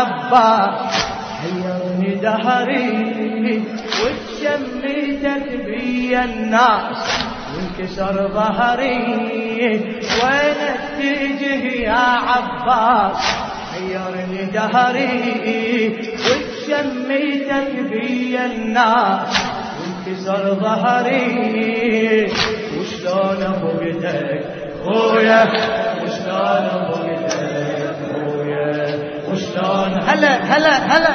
[0.00, 1.04] عباس
[1.40, 3.62] حيرني دهري
[4.00, 6.98] وتشميتك بي الناس
[7.54, 9.04] وانكسر ظهري
[10.22, 13.22] وين اتجه يا عباس؟
[13.72, 19.32] حيرني دهري وتشميتك بي الناس
[19.80, 21.70] وانكسر ظهري.
[22.80, 24.44] وشلون وشلون افقدك
[24.84, 25.42] خويا
[26.02, 26.66] وشلون
[29.58, 31.14] هلا هلا هلا.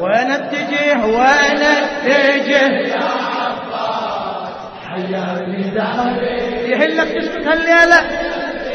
[0.00, 3.00] وين اتجه وين اتجه يا
[3.40, 4.52] عباس
[4.88, 8.00] حياني دهري يهلك تسكت هالليلة.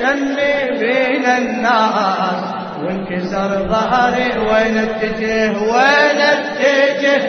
[0.02, 2.44] شمي بين الناس.
[2.84, 4.30] وانكسر ظهري.
[4.40, 7.24] وين اتجه وين اتجه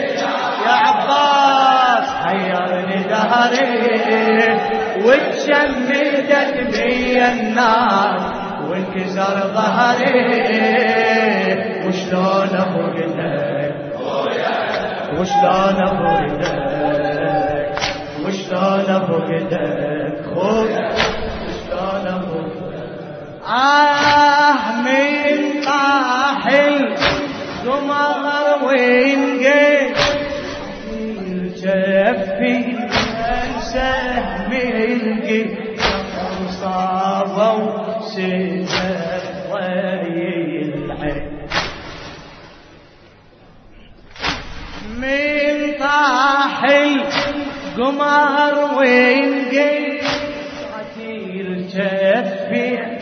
[0.65, 3.71] يا عباس حيرني دهري
[5.05, 8.42] وتشمدت بي الناس.
[8.69, 10.13] وانكسر ظهري
[11.87, 13.83] وشلون افقدك
[15.19, 16.41] وشلون افقدك
[18.25, 19.53] وشلون افقدك
[20.35, 20.89] خويا
[21.45, 22.63] وشلون افقدك
[52.53, 52.97] جفي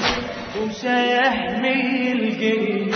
[0.62, 2.96] وسحمي القيل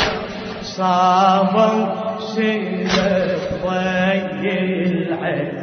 [0.62, 4.50] صابوا سيرة ضي
[4.86, 5.54] العين.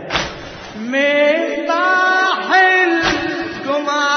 [0.76, 2.46] من طاح
[2.84, 4.11] القمر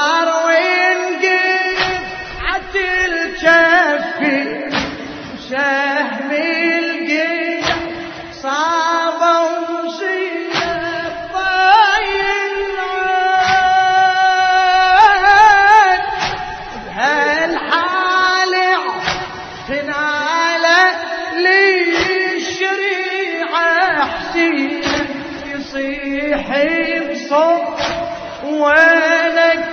[28.44, 29.64] وينك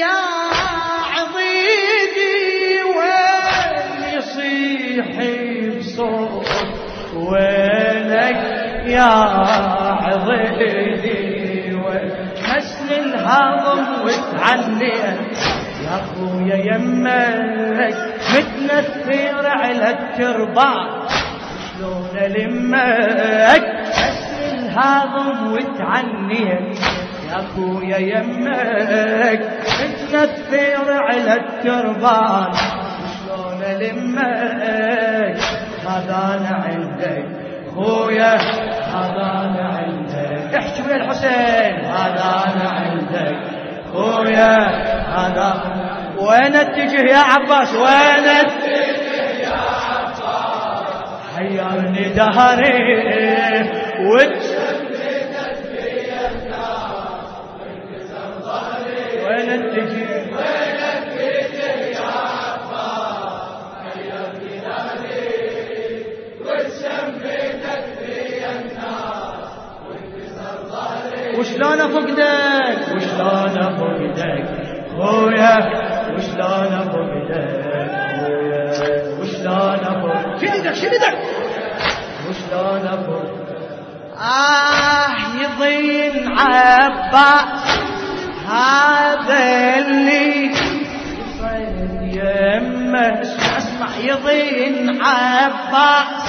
[0.00, 0.18] يا
[1.14, 5.08] عضيدي وين يصيح
[5.78, 6.48] بصوت
[7.14, 8.40] وينك
[8.86, 9.12] يا
[10.06, 12.12] عضيدي وين
[12.42, 15.38] حسن الهضم وتعنيت
[15.84, 17.94] يا اخويا يمك
[18.34, 20.88] متنثر على التربان
[21.78, 23.77] شلون المك
[24.68, 26.78] حسن الهضم وتعنيت
[27.28, 29.42] يا اخويا يمك.
[30.12, 35.38] تنفر على التربان شلون ألمك؟
[35.88, 37.24] هذا أنا عندك.
[37.74, 38.34] خويا
[38.94, 40.54] هذا أنا عندك.
[40.54, 41.84] احكي ويا الحسين.
[41.84, 43.36] هذا أنا عندك.
[43.92, 44.56] خويا
[45.16, 45.48] هذا
[46.18, 50.22] وين اتجه يا عباس؟ وين اتجه يا عباس؟
[51.36, 52.78] حيرني دهري.
[53.98, 54.57] وتش
[95.58, 96.22] عباس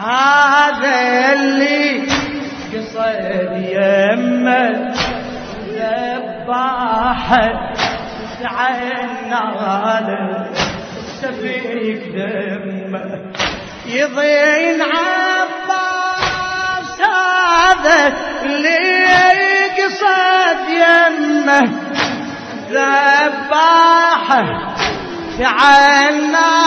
[0.00, 2.06] هذا اللي
[2.72, 4.94] قصد يمه
[5.72, 7.48] ذباحه
[8.42, 9.42] تعينا
[11.22, 13.32] سفيك دمه
[13.86, 16.20] يضين عباس
[17.00, 18.12] هذا
[18.42, 18.78] اللي
[19.78, 21.64] قصد يمه
[22.70, 24.46] ذباحه
[25.38, 26.66] سفيك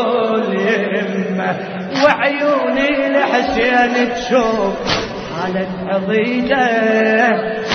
[0.00, 1.56] ابو اليمه
[2.04, 4.74] وعيوني الحسين تشوف.
[5.42, 6.68] حالة عضيده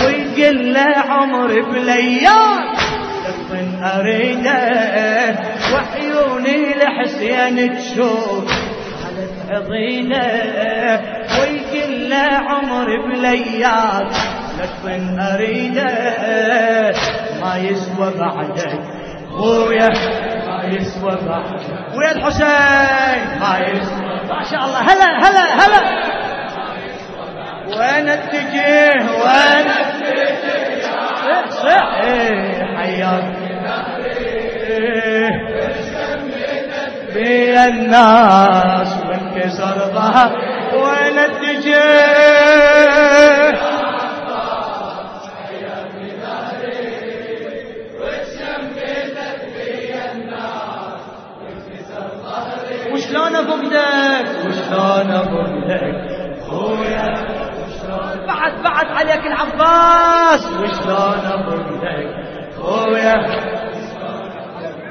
[0.06, 2.64] ويقل له عمري بليال
[3.26, 4.60] لكن أريده
[5.74, 8.46] وعيوني الحسين تشوف.
[9.04, 10.26] حالة عضيده
[11.40, 14.08] ويقل له عمري بليال
[14.60, 15.92] لكن أريده
[17.42, 18.80] ما يسوى بعدك
[19.32, 19.90] خويا
[20.64, 21.62] ما يسوى بعدك
[21.96, 23.40] ويا الحسين.
[23.40, 24.80] ما يسوى ما شاء الله.
[24.80, 25.82] هلا هلا هلا.
[27.68, 29.68] وين اتجه وين؟
[30.84, 33.34] صح صح إيه حياك.
[37.14, 40.32] بي الناس وانكسر ظهر
[40.74, 41.84] وين اتجه
[54.74, 55.96] افقدك وشلون افقدك
[56.50, 57.14] خويا
[58.28, 60.46] بعد بعد عليك العباس.
[60.46, 62.08] وشلون افقدك
[62.62, 63.16] خويا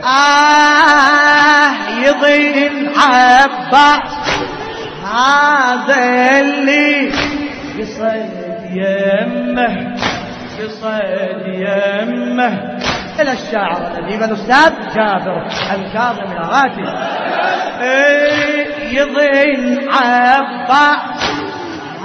[0.05, 1.71] آه
[2.05, 4.13] يضين عباس
[5.05, 6.01] هذا
[6.41, 7.11] اللي
[7.79, 8.31] قصد
[8.73, 9.95] يمه
[10.59, 12.53] قصد يمه.
[13.21, 13.87] إلى الشاعر.
[13.87, 16.85] الأديب الأستاذ جابر الكاظم الأغاتي
[17.81, 21.23] إيه، يضين عباس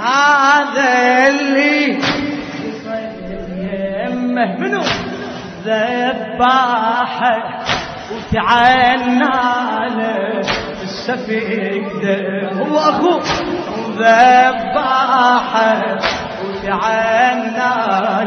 [0.02, 1.98] هذا اللي
[4.10, 4.82] يمه منو؟
[5.64, 7.36] ذباحه
[8.12, 9.28] وتعنى
[10.82, 12.04] السفيك
[12.52, 13.22] هو أخوه.
[13.98, 15.82] ذباحه
[16.44, 17.74] وتعنى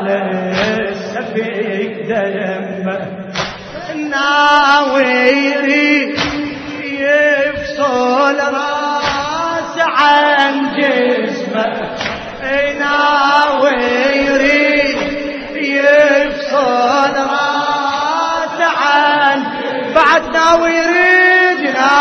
[0.04, 3.00] له السفيك دمه
[4.12, 5.94] ناويري
[6.84, 11.72] يفصل رأس عن جسمه.
[12.80, 14.22] ناويري
[15.56, 19.40] يفصل رأس عن
[19.96, 21.92] بعد ناوي يريدنا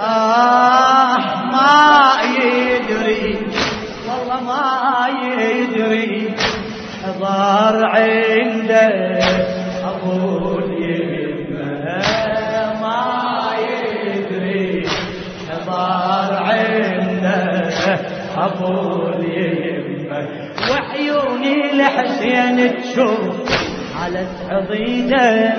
[0.00, 0.75] آه.
[0.75, 0.75] ما
[4.08, 6.34] والله ما يدري
[7.20, 9.18] ضار عنده
[9.84, 11.98] أبو اليمة
[12.80, 14.82] ما يدري
[15.66, 17.70] ضار عنده
[18.36, 18.72] أبو
[19.08, 20.28] اليمة
[20.70, 23.36] وعيوني لحسين تشوف
[24.02, 25.54] على عضيده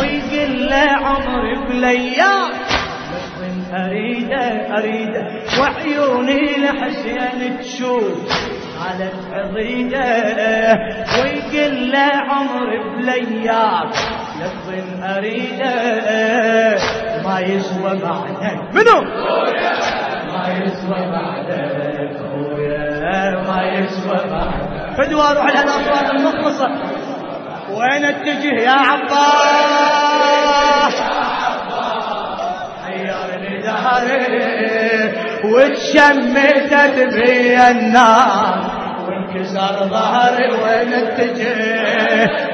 [0.00, 2.45] ويقل له عمري بليال من
[3.74, 5.22] أريده أريده
[5.60, 8.46] وعيوني لحسين تشوف.
[8.86, 10.04] على عضيده
[11.22, 13.88] ويقل له عمري بليال
[14.40, 14.68] لفظ
[15.02, 15.74] أريده
[17.24, 18.42] ما يسوى بعدك
[18.74, 19.02] منو؟
[20.32, 26.68] ما يسوى بعدك خويا ما يسوى بعدك فدوا روح على الأصوات المخلصة.
[27.70, 30.05] وين أتجه يا عباس؟
[33.66, 35.12] دهري
[35.44, 38.54] وتشمتت بي النار
[39.08, 42.46] وانكسر ظهري وين اتجه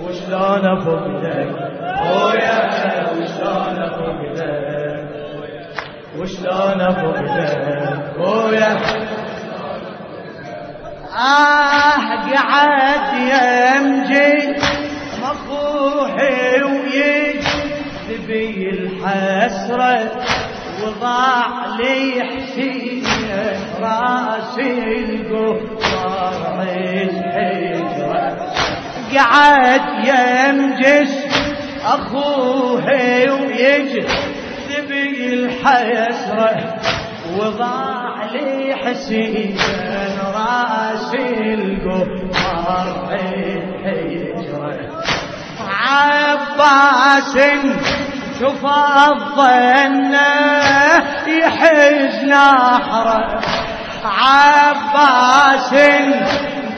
[0.00, 1.48] وشلون أفقدك؟
[1.98, 2.58] خويا
[3.12, 5.04] وشلون أفقدك؟
[6.18, 8.76] وشلون أفقدك؟ خويا
[11.14, 14.54] آه قعد يمجي
[15.22, 20.10] مفروحي ويجذبي الحسرة
[20.84, 21.46] وضاع
[21.78, 23.04] لي حسين
[23.80, 28.52] راسي القفار عز حجره
[29.16, 31.14] قعد يمجس
[31.84, 32.86] اخوه
[33.32, 35.04] ويجذبي
[35.34, 36.74] الحسرة
[37.38, 38.03] وضاع
[38.34, 39.56] لي حسين
[40.34, 43.08] راسي القمر
[43.84, 45.02] حجرة
[45.68, 47.38] عباس
[48.40, 50.14] شوف الظن
[51.26, 53.40] يحز نحره
[54.04, 55.70] عباس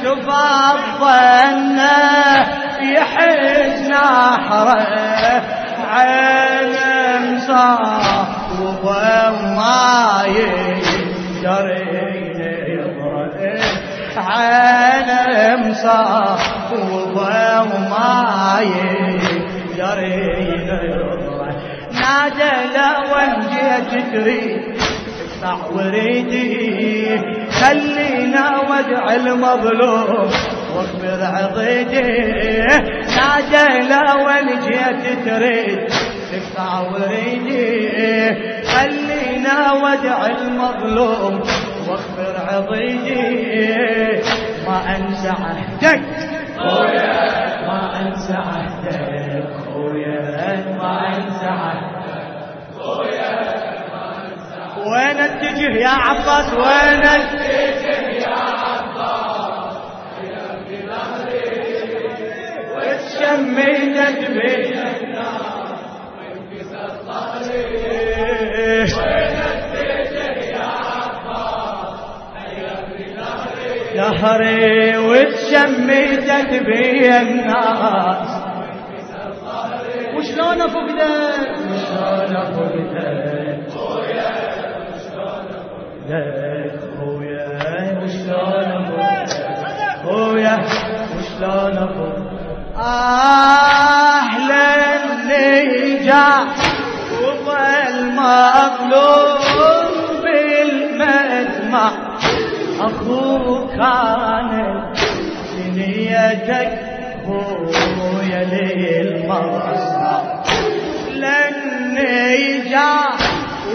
[0.03, 1.79] شوف الظن
[2.83, 4.87] يحز نحره
[5.93, 8.27] عين صاحب
[8.83, 10.16] وما
[11.47, 13.33] يقدر يضرب
[14.17, 15.11] عين
[15.71, 21.51] مصاحب وما يقدر جرينا يضرع
[21.93, 23.13] نادى لو
[23.51, 24.77] جيت تريد
[25.43, 30.31] اقطع وريدي خلينا ودع المظلوم
[30.77, 32.23] واخبر عضيدي
[33.17, 34.29] نادى لو
[34.69, 35.79] جيت تريد
[36.33, 38.56] اقطع وريدي
[39.97, 41.43] خلينا ودع المظلوم
[41.89, 44.23] واخبر عضيدي
[44.67, 46.01] ما أنسى عهدك.
[47.67, 49.47] ما أنسى عهدك.
[49.75, 50.77] خويا.
[50.79, 51.97] ما أنسى عهدك.
[54.87, 59.77] وين اتجه يا عباس؟ وين اتجه يا عباس؟
[62.77, 64.76] وتشميتك بيه
[73.97, 78.29] دهري وتشميتك بي الناس
[80.17, 82.97] وشلون افقدك وشلون افقدك
[86.99, 89.31] خويا وشلون افقدك
[90.05, 90.57] خويا
[91.17, 92.37] وشلون افقدك
[92.79, 94.75] أهلا
[95.05, 96.47] النجاح
[97.23, 101.91] وظل مظلوم بالمدمع
[102.81, 104.99] أخوك كانت
[105.57, 106.79] دنيتك
[107.27, 110.23] خويا للمصنع
[111.15, 112.95] لن يجا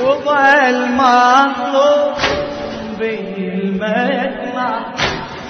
[0.01, 2.13] وظل مطلوب
[2.99, 4.93] بالمدمع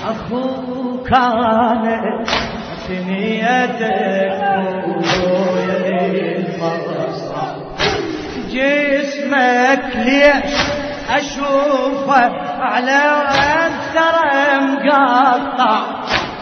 [0.07, 2.27] أخوك كانت
[2.89, 4.41] دنيتك
[5.05, 7.51] خويا للمصنع
[8.49, 10.55] جسمك ليش
[11.09, 12.31] أشوفه
[12.61, 13.01] على
[13.91, 15.81] الثرى مقطع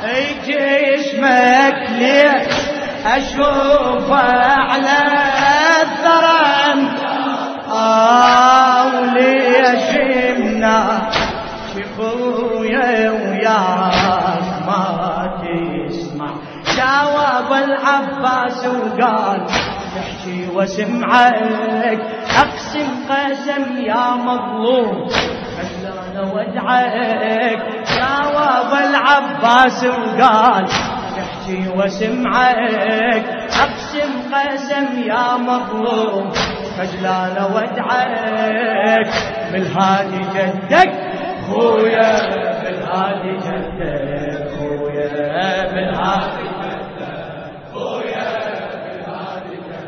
[0.06, 2.53] اي جسمك ليش
[3.06, 4.15] اشوفه
[4.46, 4.98] على
[5.82, 6.89] الثرى
[7.72, 11.12] آه وليش يمنع
[11.74, 14.84] شفويا وياك ما
[15.41, 16.29] تسمع.
[16.77, 19.46] جاوب العباس وقال
[19.96, 22.01] تحكي وسمعك
[22.38, 25.08] اقسم قسم يا مظلوم.
[26.19, 27.61] ودعك
[27.97, 30.65] جاوب العباس وقال
[31.17, 33.25] تحكي وسمعك
[33.59, 36.31] اقسم قسم يا مظلوم
[36.77, 39.09] خجلان ودعك
[39.51, 40.91] بالهادي جدك
[41.47, 42.11] خويا.
[42.63, 45.73] بالهادي جدك خويا.
[45.73, 46.49] بالهادي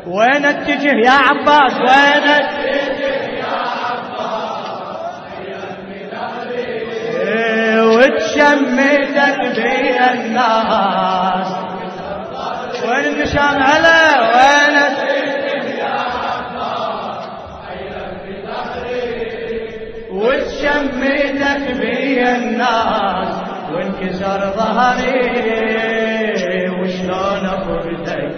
[0.06, 2.26] وين اتجه يا عباس؟ وين
[13.32, 14.76] النشان هلا وين
[20.12, 23.34] وتشمتك بي الناس
[23.72, 25.90] وانكسر ظهري
[26.70, 28.32] وشلون افردك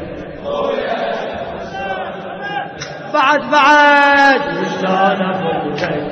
[3.15, 6.03] بعد بعد وشلون افوتك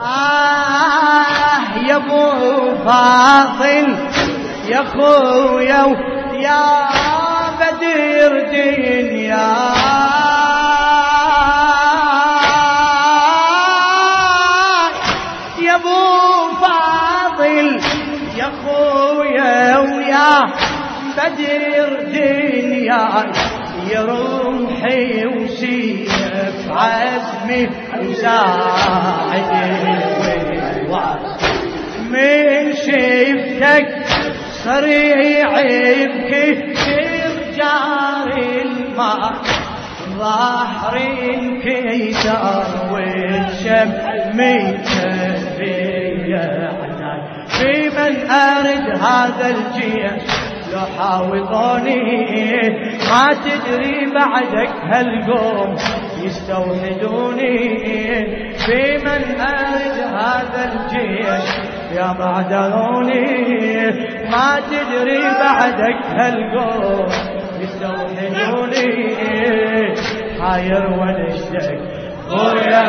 [0.00, 4.09] آه يا أبو فاضل
[4.70, 5.82] يا خويا
[6.46, 6.62] يا
[7.60, 9.50] بدر دنيا
[15.62, 17.80] يا ابو فاضل
[18.36, 20.46] يا خويا ويا
[21.16, 23.32] بدر دنيا
[23.90, 27.68] يا روحي وسيف عزمي
[28.02, 29.70] وساعدي
[32.10, 34.09] من شفتك
[34.64, 36.70] صريع يبكي
[37.56, 39.32] جاري الماء
[40.18, 43.90] ظهري انكسر والشم
[44.34, 45.90] ميتبيع
[47.46, 50.22] في من أرد هذا الجيش
[50.72, 52.04] يحاوطوني.
[53.10, 55.76] ما تدري بعدك هالقوم
[56.22, 57.58] يستوحدوني.
[58.66, 63.86] في من أرد هذا الجيش يا معدلوني
[64.30, 67.06] ما تدري بعدك هالقوم
[67.60, 69.16] يستوحدوني
[70.40, 71.80] حاير ونشتك
[72.28, 72.84] خويا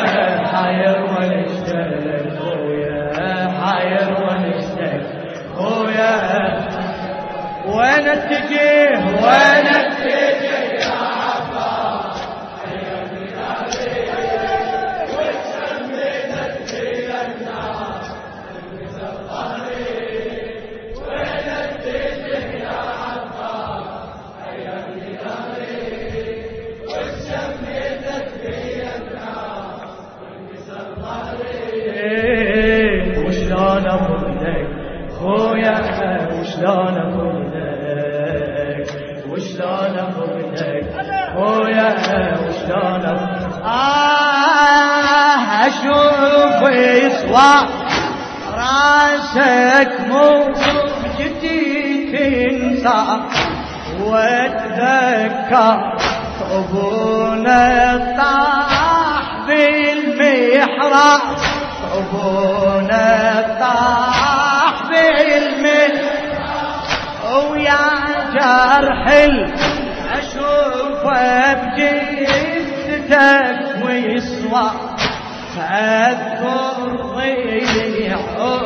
[0.54, 5.02] حاير ونشتك خويا حاير ونشتك
[5.56, 6.12] خويا.
[7.68, 10.71] وين اتجه وين اتجه
[47.32, 47.68] يصوى
[48.54, 50.54] راسك مو
[51.20, 53.02] جدي تنسى
[54.04, 55.78] واتذكر
[56.52, 57.66] ابونا
[58.18, 61.22] طاح بالمحراب
[61.98, 63.10] ابونا
[63.60, 66.12] طاح بالمحراب
[67.52, 67.86] ويا
[68.34, 69.04] جرح
[70.18, 73.06] اشوفه بجثتك
[73.86, 74.68] ويصوى
[75.72, 76.78] فاذكر
[77.16, 78.20] ضيع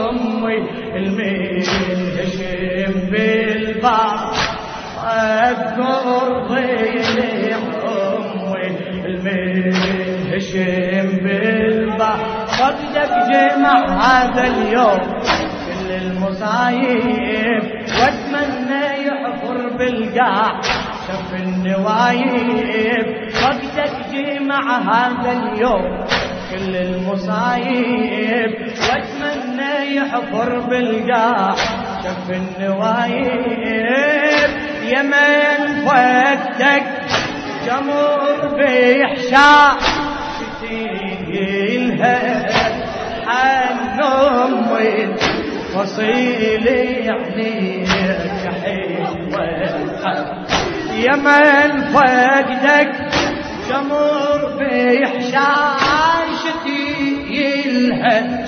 [0.09, 0.57] امي
[0.95, 4.33] المنهشم بالبعض.
[5.05, 6.05] أذكر
[6.47, 8.65] ضيع امي
[9.05, 12.19] المنهشم بالبعض.
[12.47, 15.01] صدق جمع هذا اليوم
[15.65, 17.63] كل المصايب
[17.99, 20.51] واتمنى يحفر بالقاع
[21.07, 23.05] شف النوايب.
[23.43, 25.85] وقتك جمع هذا اليوم
[26.51, 28.51] كل المصايب
[28.89, 31.55] وأتمنى يحفر بالقاع
[32.03, 33.45] شف النوايب
[34.83, 36.83] يمن فكتك
[37.67, 39.77] جمر بيحشا.
[40.65, 42.19] شتيلها
[43.27, 45.15] حن امي
[45.73, 47.85] فصيلي يعني
[48.63, 49.45] حلوة
[50.95, 52.91] يمن فقدك
[53.69, 54.25] جمر
[56.45, 58.45] بيحشاشتي يلها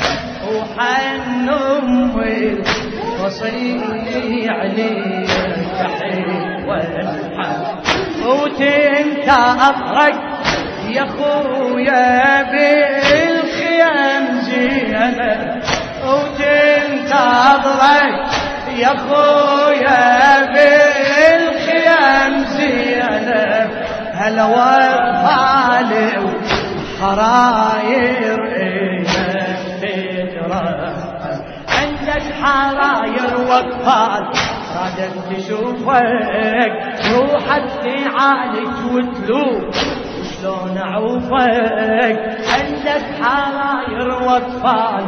[0.48, 2.58] وحن امي
[3.20, 5.29] فصيلي عليك
[6.00, 6.81] حلوة
[8.25, 10.16] وتنتظرك
[10.90, 15.62] يا خويا بالخيام زينة
[16.05, 17.38] وتنتظرك
[18.77, 23.70] يا خويا بالخيام زينة
[24.14, 25.92] هلا واطفال
[26.98, 29.07] وحراير إيمك
[29.81, 30.66] تجرى
[31.77, 34.24] عندك حراير واطفال
[34.75, 36.72] رادت تشوفك
[37.14, 39.70] روحك تعالج وتلوم.
[40.42, 42.18] شلون أعوفك؟
[42.53, 45.05] عندك حراير واطفال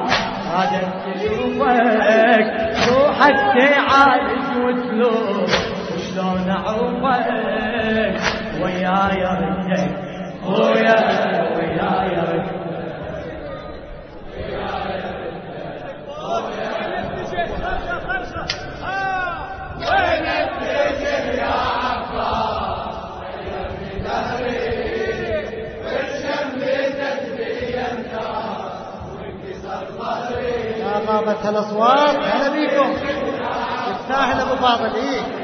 [0.54, 2.48] رادت تشوفك
[2.90, 5.46] روحك تعالج وتلوم.
[5.98, 7.28] شلون أعوفك؟
[8.64, 10.09] وياي ردك
[31.50, 32.94] الأصوات هلا بيكم.
[33.92, 35.39] يستاهل أبو فاضل إيه